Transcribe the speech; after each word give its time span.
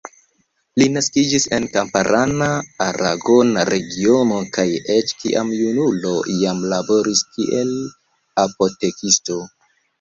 Li 0.81 0.85
naskiĝis 0.93 1.43
en 1.57 1.67
kamparana 1.73 2.47
aragona 2.85 3.67
regiono 3.71 4.41
kaj 4.57 4.67
eĉ 4.95 5.15
kiam 5.21 5.53
junulo 5.61 6.17
jam 6.41 6.67
laboris 6.75 7.25
kiel 7.37 7.79
apotekisto. 8.49 9.43